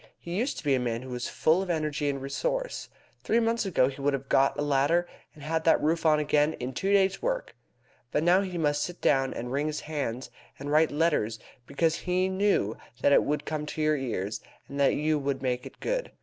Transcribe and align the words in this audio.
He 0.17 0.35
used 0.39 0.57
to 0.57 0.63
be 0.63 0.73
a 0.73 0.79
man 0.79 1.03
who 1.03 1.11
was 1.11 1.27
full 1.29 1.61
of 1.61 1.69
energy 1.69 2.09
and 2.09 2.19
resource. 2.19 2.89
Three 3.23 3.39
months 3.39 3.67
ago 3.67 3.87
he 3.87 4.01
would 4.01 4.13
have 4.13 4.29
got 4.29 4.57
a 4.57 4.63
ladder 4.63 5.07
and 5.35 5.43
had 5.43 5.63
that 5.65 5.79
roof 5.79 6.07
on 6.07 6.17
again 6.17 6.53
in 6.53 6.73
two 6.73 6.91
days' 6.91 7.21
work. 7.21 7.55
But 8.11 8.23
now 8.23 8.41
he 8.41 8.57
must 8.57 8.81
sit 8.81 8.99
down, 8.99 9.31
and 9.31 9.51
wring 9.51 9.67
his 9.67 9.81
hands, 9.81 10.31
and 10.57 10.71
write 10.71 10.89
letters, 10.89 11.37
because 11.67 11.97
he 11.97 12.29
knew 12.29 12.77
that 13.01 13.13
it 13.13 13.21
would 13.23 13.45
come 13.45 13.67
to 13.67 13.81
your 13.83 13.95
ears, 13.95 14.41
and 14.67 14.79
that 14.79 14.95
you 14.95 15.19
would 15.19 15.43
make 15.43 15.67
it 15.67 15.79
good. 15.79 16.11